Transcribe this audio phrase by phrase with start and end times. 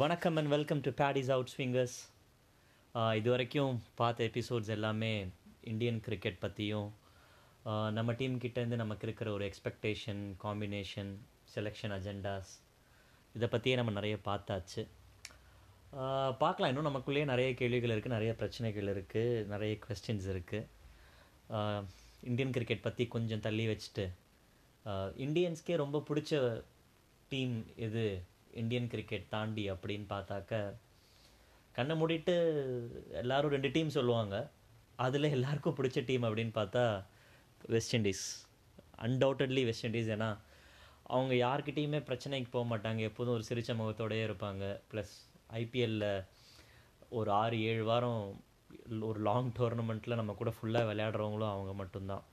[0.00, 1.96] வணக்கம் and welcome to Paddy's out swingers
[3.18, 5.10] இது வரைக்கும் பார்த்த எபிசோட்ஸ் எல்லாமே
[5.72, 6.88] இந்தியன் கிரிக்கெட் பற்றியும்
[7.96, 11.12] நம்ம டீம் கிட்டேருந்து நமக்கு இருக்கிற ஒரு எக்ஸ்பெக்டேஷன் காம்பினேஷன்
[11.54, 12.52] செலெக்ஷன் அஜெண்டாஸ்
[13.34, 14.82] இதை பற்றியே நம்ம நிறைய பார்த்தாச்சு.
[16.42, 16.70] பார்க்கலாம்.
[16.72, 20.68] இன்னும் நமக்குள்ளேயே நிறைய கேள்விகள் இருக்குது நிறைய பிரச்சனைகள் இருக்குது நிறைய கொஸ்டின்ஸ் இருக்குது
[22.30, 24.06] இந்தியன் கிரிக்கெட் பற்றி கொஞ்சம் தள்ளி வச்சுட்டு
[25.26, 26.62] இந்தியன்ஸ்க்கே ரொம்ப பிடிச்ச
[27.32, 27.56] டீம்
[27.88, 28.06] எது?
[28.54, 30.72] இந்தியன் கிரிக்கெட் தாண்டி அப்படின்னு பார்த்தாக்க
[31.72, 32.34] கண்ணை மூடிட்டு
[33.10, 34.50] எல்லோரும் ரெண்டு டீம் சொல்லுவாங்க.
[34.96, 37.04] அதில் எல்லாருக்கும் பிடிச்ச டீம் அப்படின்னு பார்த்தா
[37.66, 38.24] West Indies
[38.98, 40.28] undoubtedly West Indies ஏன்னா
[41.02, 42.98] அவங்க யார்கிட்டேயுமே பிரச்சனைக்கு போக மாட்டாங்க.
[42.98, 44.64] எப்போதும் ஒரு சிரிச்ச முகத்தோடயே இருப்பாங்க.
[44.90, 45.14] ப்ளஸ்
[45.52, 46.24] ஐபிஎல்லில்
[47.08, 48.44] ஒரு ஆறு ஏழு வாரம்
[49.00, 52.24] ஒரு லாங் டோர்னமெண்ட்டில் நம்ம கூட ஃபுல்லாக விளையாடுறவங்களும் அவங்க மட்டும்தான்.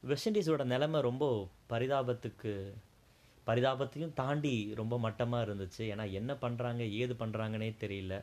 [0.00, 2.52] வெஸ்ட் இண்டீஸோட நிலைமை ரொம்ப பரிதாபத்துக்கு
[3.46, 5.82] பரிதாபத்தையும் தாண்டி ரொம்ப மட்டமாக இருந்துச்சு.
[5.92, 8.14] ஏன்னா என்ன பண்ணுறாங்க ஏது பண்ணுறாங்கன்னே தெரியல.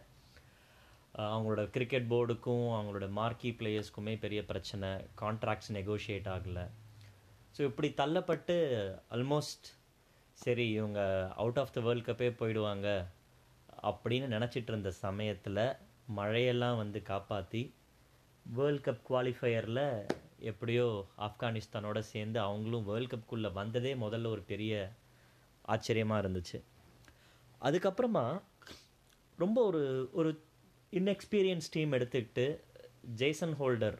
[1.32, 4.90] அவங்களோட கிரிக்கெட் போர்டுக்கும் அவங்களோட மார்க்கி பிளேயர்ஸ்க்குமே பெரிய பிரச்சனை.
[5.22, 6.66] கான்ட்ராக்ட்ஸ் நெகோஷியேட் ஆகலை.
[7.55, 8.55] ஸோ இப்படி தள்ளப்பட்டு
[9.16, 9.68] ஆல்மோஸ்ட்
[10.38, 11.02] சரி இவங்க
[11.41, 12.88] அவுட் ஆஃப் த வேர்ல்ட் கப்பே போயிடுவாங்க
[13.90, 15.62] அப்படின்னு நினச்சிட்டு இருந்த சமயத்தில்
[16.20, 17.62] மழையெல்லாம் வந்து காப்பாற்றி
[18.46, 19.85] வேர்ல்ட் கப் குவாலிஃபையரில்
[20.52, 20.85] எப்படியோ
[21.28, 24.74] ஆப்கானிஸ்தானோடு சேர்ந்து அவங்களும் வேர்ல்ட் கப்புக்குள்ளே வந்ததே முதல்ல ஒரு பெரிய
[25.62, 26.63] ஆச்சரியமாக இருந்துச்சு.
[27.62, 28.41] அதுக்கப்புறமா
[29.37, 30.41] ரொம்ப ஒரு ஒரு
[30.91, 32.59] இன்எக்ஸ்பீரியன்ஸ் டீம் எடுத்துக்கிட்டு
[33.01, 33.98] ஜேசன் ஹோல்டர்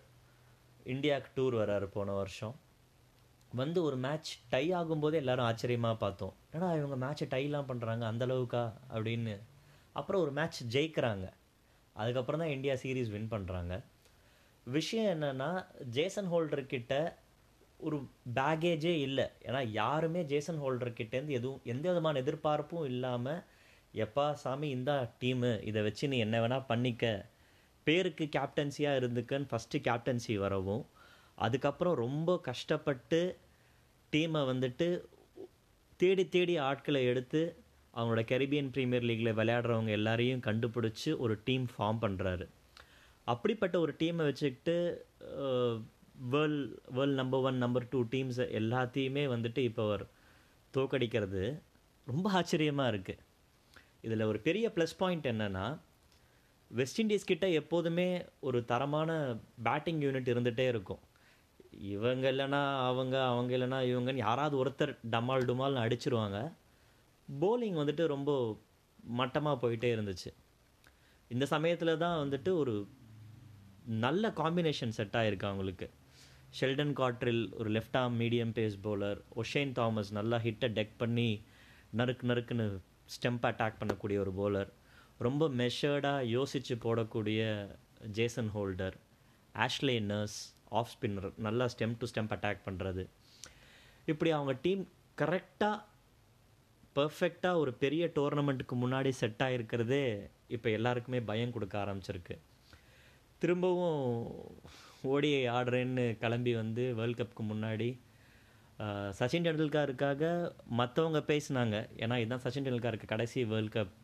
[0.83, 2.55] இந்தியாவுக்கு டூர் வராரு போன வருஷம்.
[3.55, 6.33] வந்து ஒரு மேட்ச் டை ஆகும்போதே எல்லாரும் ஆச்சரியமாக பார்த்தோம்.
[6.51, 9.39] ஏன்னா இவங்க மேட்ச்சை டைலாம் பண்ணுறாங்க அந்தளவுக்கா அப்படின்னு.
[9.91, 11.31] அப்புறம் ஒரு மேட்ச் ஜெயிக்கிறாங்க.
[11.93, 13.83] அதுக்கப்புறம் தான் இந்தியா சீரீஸ் வின் பண்ணுறாங்க
[14.63, 17.13] விஷயம் என்னென்னா ஜேசன் ஹோல்டர்கிட்ட
[17.81, 17.97] ஒரு
[18.35, 19.25] பேகேஜே இல்லை.
[19.47, 23.41] ஏன்னா யாருமே ஜேசன் ஹோல்டர்கிட்டேருந்து எதுவும் எந்த விதமான எதிர்பார்ப்பும் இல்லாமல்
[23.93, 27.05] எப்பா சாமி இந்த டீமு இதை வச்சு நீ என்ன வேணால் பண்ணிக்க.
[27.88, 30.83] பேருக்கு கேப்டன்சியாக இருந்துக்கன்னு ஃபஸ்ட்டு கேப்டன்சி வரவும்
[31.38, 33.19] அதுக்கப்புறம் ரொம்ப கஷ்டப்பட்டு
[34.13, 34.88] டீமை வந்துட்டு
[36.00, 37.41] தேடி தேடி ஆட்களை எடுத்து
[37.94, 42.45] அவங்களோட கெரிபியன் ப்ரீமியர் லீக்கில் விளையாடுறவங்க எல்லாரையும் கண்டுபிடிச்சி ஒரு டீம் ஃபார்ம் பண்ணுறாரு
[43.27, 44.77] அப்படிப்பட்ட ஒரு டீமை வச்சுக்கிட்டு
[46.34, 50.03] world world number one number two teams எல்லாத்தையுமே வந்துட்டு இப்போ அவர்
[50.74, 51.44] தோக்கடிக்கிறது
[52.08, 53.24] ரொம்ப ஆச்சரியமாக இருக்குது
[54.06, 55.66] இதில் ஒரு பெரிய ப்ளஸ் பாயிண்ட் என்னென்னா
[56.72, 58.06] வெஸ்ட் இண்டீஸ் கிட்ட எப்போதுமே
[58.47, 59.12] ஒரு தரமான
[59.68, 61.02] பேட்டிங் யூனிட் இருந்துகிட்டே இருக்கும்.
[61.96, 66.40] இவங்க இல்லைன்னா அவங்க அவங்க இல்லைன்னா இவங்கன்னு யாராவது ஒருத்தர் டமால் டுமால்னு அடிச்சிருவாங்க.
[67.28, 68.31] போலிங் வந்துட்டு ரொம்ப
[69.19, 70.31] மட்டமாக போயிட்டே இருந்துச்சு.
[71.31, 72.74] இந்த சமயத்தில் தான் வந்துட்டு ஒரு
[74.06, 75.88] நல்ல காம்பினேஷன் செட் ஆகிருக்கு அவங்களுக்கு.
[76.59, 81.29] ஷெல்டன் காட்ரில் ஒரு left arm medium pace bowler Oshane Thomas நல்லா ஹிட்டை டெக் பண்ணி
[81.95, 82.66] நறுக்கு நறுக்குன்னு
[83.06, 84.69] ஸ்டெம்ப் அட்டாக் பண்ணக்கூடிய ஒரு பவுலர்
[85.19, 87.41] ரொம்ப மெஷர்டாக யோசித்து போடக்கூடிய
[88.12, 88.95] Jason Holder
[89.56, 90.39] Ashley Nurse
[90.69, 93.03] off spinner நல்லா ஸ்டெம் டு ஸ்டெம்ப் அட்டாக் பண்ணுறது
[94.06, 94.83] இப்படி அவங்க டீம்
[95.18, 95.79] கரெக்டாக
[96.95, 100.06] பர்ஃபெக்டாக ஒரு பெரிய டோர்னமெண்ட்டுக்கு முன்னாடி செட் ஆகிருக்கிறதே
[100.47, 102.35] இப்போ எல்லாருக்குமே பயம் கொடுக்க ஆரம்பிச்சிருக்கு.
[103.39, 104.01] திரும்பவும்
[105.01, 107.89] ஓடியை ஆடுறேன்னு கிளம்பி வந்து வேர்ல்ட் கப்புக்கு முன்னாடி
[109.19, 110.22] சச்சின் டெண்டுல்கருக்காக
[110.78, 111.75] மற்றவங்க பேசினாங்க.
[112.03, 113.95] ஏன்னா இதுதான் சச்சின் டெண்டுல்கருக்கு கடைசி வேர்ல்ட் கப்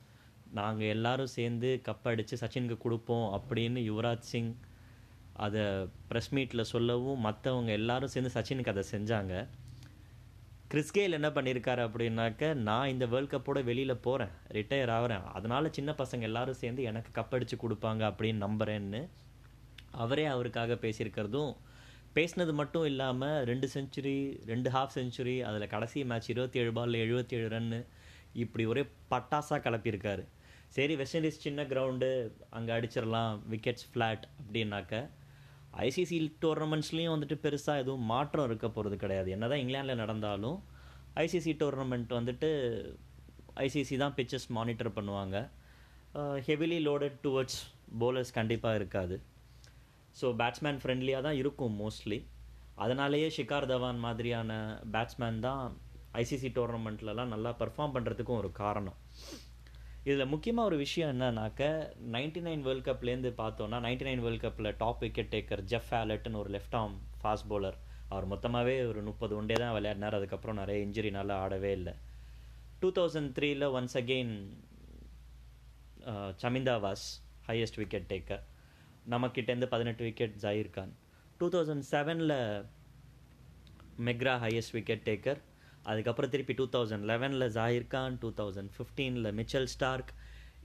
[0.59, 4.51] நாங்கள் எல்லாரும் சேர்ந்து கப் அடித்து சச்சினுக்கு கொடுப்போம் அப்படின்னு யுவராஜ் சிங்
[5.45, 5.61] அதை
[6.09, 9.33] ப்ரெஸ் மீட்டில் சொல்லவும் மற்றவங்க எல்லாரும் சேர்ந்து சச்சினுக்கு அதை செஞ்சாங்க.
[10.71, 15.25] கிறிஸ்கேல் என்ன பண்ணியிருக்காரு அப்படின்னாக்க நான் இந்த வேர்ல்ட் கப்போட வெளியில் போகிறேன் ரிட்டையர் ஆகிறேன்.
[15.37, 19.01] அதனால் சின்ன பசங்க எல்லாரும் சேர்ந்து எனக்கு கப் அடித்து கொடுப்பாங்க அப்படின்னு நம்புகிறேன்னு
[20.03, 21.53] அவரே அவருக்காக பேசியிருக்கிறதும்
[22.15, 24.17] பேசினது மட்டும் இல்லாமல் ரெண்டு செஞ்சுரி
[24.51, 27.79] ரெண்டு ஹாஃப் செஞ்சுரி அதில் கடைசி மேட்ச் இருபத்தி ஏழு பாலில் எழுபத்தி ஏழு ரன்னு
[28.43, 30.23] இப்படி ஒரே பட்டாசாக கலப்பியிருக்காரு.
[30.75, 32.09] சரி வெஸ்ட் இண்டீஸ் சின்ன கிரவுண்டு
[32.57, 35.03] அங்கே அடிச்சிடலாம் விக்கெட்ஸ் ஃப்ளாட் அப்படின்னாக்க
[35.87, 39.29] ஐசிசி டோர்னமெண்ட்ஸ்லேயும் வந்துட்டு பெருசாக எதுவும் மாற்றம் இருக்க போகிறது கிடையாது.
[39.35, 40.57] என்ன தான் இங்கிலாண்டில் நடந்தாலும்
[41.25, 42.49] ஐசிசி டோர்னமெண்ட் வந்துட்டு
[43.65, 45.37] ஐசிசி தான் பிச்சஸ் மானிட்டர் பண்ணுவாங்க.
[46.47, 47.59] ஹெவிலி லோடட் டுவர்ட்ஸ்
[48.01, 49.15] போலர்ஸ் கண்டிப்பாக இருக்காது.
[50.19, 52.19] ஸோ பேட்ஸ்மேன் ஃப்ரெண்ட்லியாக தான் இருக்கும் மோஸ்ட்லி
[52.83, 54.51] அதனாலேயே ஷிகார் தவான் மாதிரியான
[54.93, 55.63] பேட்ஸ்மேன் தான்
[56.21, 58.97] ஐசிசி டோர்னமெண்ட்லலாம் நல்லா பர்ஃபார்ம் பண்ணுறதுக்கும் ஒரு காரணம்.
[60.09, 61.63] இதில் முக்கியமாக ஒரு விஷயம் என்னன்னாக்க
[62.15, 66.51] நைன்டி நைன் வேர்ல்ட் கப்லேருந்து பார்த்தோன்னா நைன்டி நைன் வேர்ல்ட் கப்பில் டாப் விக்கெட் டேக்கர் ஜெஃப் ஆலட்னு ஒரு
[66.55, 67.77] லெஃப்ட் ஆர்ம் ஃபாஸ்ட் பவுலர்
[68.11, 70.17] அவர் மொத்தமாகவே ஒரு முப்பது ஒன்டே தான் விளையாடினார்.
[70.19, 71.93] அதுக்கப்புறம் நிறைய இன்ஜுரினால ஆடவே இல்லை.
[72.81, 74.33] டூ தௌசண்ட் த்ரீல once again
[76.43, 77.07] சமிந்தாவாஸ்
[77.49, 78.43] highest wicket taker
[79.13, 80.93] நமக்கிட்டேருந்து பதினெட்டு wicket Zaheer Khan
[81.39, 82.37] two thousand செவனில்
[84.07, 85.39] மெக்ரா ஹையஸ்ட் விக்கெட் டேக்கர்
[85.91, 90.09] அதுக்கப்புறம் திருப்பி டூ தௌசண்ட் லெவனில் ஜாகிர் கான் டூ தௌசண்ட் ஃபிஃப்டீனில் மிச்சல் ஸ்டார்க்.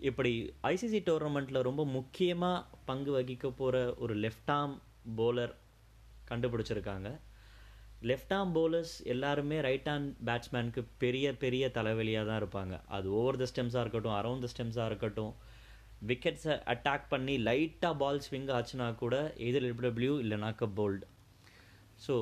[0.08, 0.32] இப்படி
[0.70, 4.74] ஐசிசி டோர்னமெண்ட்டில் ரொம்ப முக்கியமாக பங்கு வகிக்க போகிற ஒரு லெஃப்ட் ஆர்ம்
[5.18, 5.52] போலர்
[6.30, 7.08] கண்டுபிடிச்சிருக்காங்க.
[8.10, 12.74] லெஃப்ட் ஆர்ம் போலர்ஸ் எல்லாருமே ரைட் ஹேண்ட் பேட்ஸ்மேனுக்கு பெரிய பெரிய தலைவலியாக தான் இருப்பாங்க.
[12.96, 15.32] அது ஓவர் த ஸ்டெம்ஸாக இருக்கட்டும் அரவுண்ட் த ஸ்டெம்ஸாக இருக்கட்டும்
[16.02, 19.16] விக்கெட்ஸை அட்டாக் பண்ணி லைட்டாக பால் ஸ்விங் ஆச்சுன்னா கூட
[19.46, 21.04] எதிர் டபிள்யூ இல்லைனாக்க போல்டு
[22.06, 22.14] ஸோ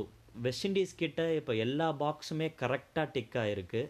[0.43, 3.83] வெஸ்ட் இண்டீஸ் கிட்ட இப்போ எல்லா பாக்ஸுமே கரெக்டாக டிக் ஆகிருக்கு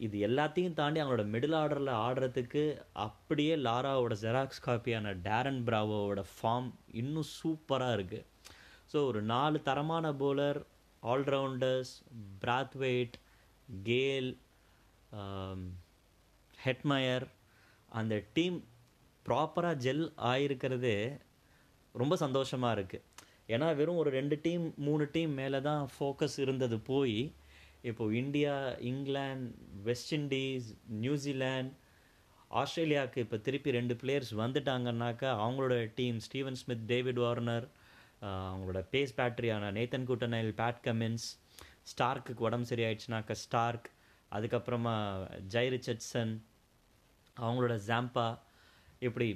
[0.00, 2.62] இது எல்லாத்தையும் தாண்டி அவங்களோட மிடில் ஆர்டரில் ஆடுறதுக்கு
[3.00, 8.24] அப்படியே லாராவோட ஜெராக்ஸ் காப்பியான டேரன் பிராவோட ஃபார்ம் இன்னும் சூப்பராக இருக்குது
[8.92, 10.60] ஸோ ஒரு நாலு தரமான bowler
[11.02, 11.92] allrounders
[12.40, 13.16] Brathwaite
[13.84, 14.30] Gayle
[16.58, 17.26] Hetmyer
[17.92, 18.58] அந்த டீம்
[19.26, 20.98] ப்ராப்பராக ஜெல் ஆயிருக்கிறதே
[21.94, 23.04] ரொம்ப சந்தோஷமாக இருக்குது
[23.48, 27.18] ஏன்னா வெறும் ஒரு ரெண்டு டீம் மூணு டீம் மேலே தான் ஃபோக்கஸ் இருந்தது போய்
[27.82, 28.54] இப்போது India
[28.90, 29.50] England
[29.82, 30.68] West Indies
[31.00, 31.72] New Zealand
[32.50, 37.66] ஆஸ்திரேலியாவுக்கு இப்போ திருப்பி ரெண்டு பிளேயர்ஸ் வந்துட்டாங்கன்னாக்கா அவங்களோட team Steven Smith David Warner
[38.22, 41.26] அவங்களோட pace பேட்டரியான Nathan Coulter Nile Pat Cummins
[41.84, 43.88] ஸ்டார்க்குக்கு உடம்பு சரியாயிடுச்சுனாக்கா ஸ்டார்க்
[44.32, 44.94] அதுக்கப்புறமா
[45.48, 46.32] ஜெய் ரிச்சர்ட்சன்
[47.36, 48.28] அவங்களோட ஜாம்பா
[49.06, 49.28] இப்படி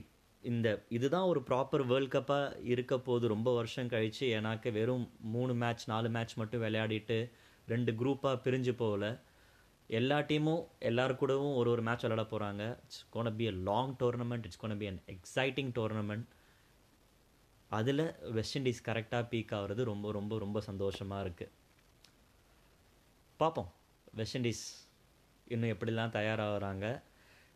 [0.45, 5.85] இந்த இதுதான் ஒரு ப்ராப்பர் வேர்ல்ட் கப்பாக இருக்க போது ரொம்ப வருஷம் கழித்து ஏன்னாக்க வெறும் மூணு மேட்ச்
[5.93, 7.19] நாலு மேட்ச் மட்டும் விளையாடிட்டு
[7.69, 9.07] ரெண்டு குரூப்பாக பிரிஞ்சு போகல.
[9.91, 14.47] எல்லா டீமும் எல்லாரு கூடவும் ஒரு ஒரு மேட்ச் விளையாட போகிறாங்க it's gonna be a long tournament
[14.49, 16.27] it's gonna be an exciting tournament
[17.71, 18.05] அதில்
[18.37, 21.55] வெஸ்ட் இண்டீஸ் கரெக்டாக பீக் ஆகிறது ரொம்ப ரொம்ப ரொம்ப சந்தோஷமாக இருக்குது
[23.41, 23.71] பார்ப்போம்
[24.13, 24.65] வெஸ்ட் இண்டீஸ்
[25.47, 26.87] இன்னும் எப்படிலாம் தயாராகிறாங்க?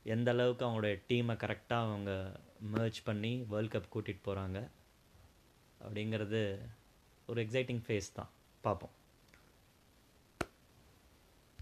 [0.05, 4.71] எந்த அளவுக்கு அவங்களோட டீமை கரெக்டாக அவங்க மேர்ச் பண்ணி வேர்ல்ட் கப் கூட்டிகிட்டு போகிறாங்க
[5.81, 6.59] அப்படிங்கிறது
[7.27, 8.31] ஒரு எக்ஸைட்டிங் ஃபேஸ் தான்.
[8.61, 8.91] பார்ப்போம்.